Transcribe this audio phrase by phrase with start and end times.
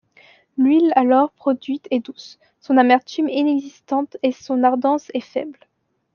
[0.57, 5.59] L'huile alors produite est douce, son amertume inexistante et son ardence est faible.